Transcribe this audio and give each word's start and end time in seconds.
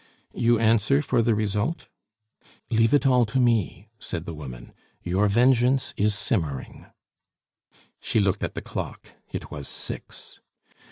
"You 0.33 0.57
answer 0.57 1.03
for 1.03 1.21
the 1.21 1.35
result?" 1.35 1.87
"Leave 2.71 2.91
it 2.91 3.05
all 3.05 3.23
to 3.27 3.39
me," 3.39 3.87
said 3.99 4.25
the 4.25 4.33
woman; 4.33 4.73
"your 5.03 5.27
vengeance 5.27 5.93
is 5.95 6.15
simmering." 6.15 6.87
She 7.99 8.19
looked 8.19 8.41
at 8.41 8.55
the 8.55 8.63
clock; 8.63 9.09
it 9.31 9.51
was 9.51 9.67
six. 9.67 10.39